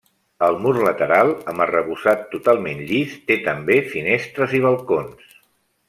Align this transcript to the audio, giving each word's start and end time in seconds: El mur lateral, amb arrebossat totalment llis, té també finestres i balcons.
El 0.45 0.55
mur 0.61 0.71
lateral, 0.85 1.29
amb 1.53 1.63
arrebossat 1.65 2.25
totalment 2.33 2.81
llis, 2.93 3.13
té 3.29 3.39
també 3.51 3.79
finestres 3.95 4.57
i 4.61 4.65
balcons. 4.69 5.39